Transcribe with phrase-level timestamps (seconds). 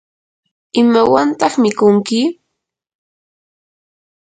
[0.81, 2.19] ¿imawantaq mikunki?